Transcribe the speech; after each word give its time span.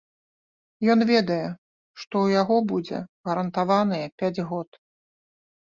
Ён 0.93 0.99
ведае, 1.11 1.43
што 2.01 2.13
ў 2.25 2.39
яго 2.41 2.57
будзе 2.71 2.97
гарантаваныя 3.29 4.05
пяць 4.23 4.45
год. 4.55 4.69